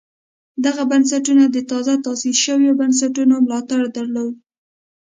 دغه 0.65 0.83
بنسټونه 0.91 1.43
د 1.49 1.57
تازه 1.71 1.93
تاسیس 2.05 2.35
شویو 2.45 2.77
بنسټونو 2.81 3.35
ملاتړ 3.45 3.79
درلود 3.97 4.33